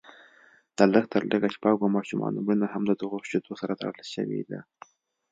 [0.77, 4.59] د لږ تر لږه شپږو ماشومانو مړینه هم ددغو شیدو سره تړل شوې ده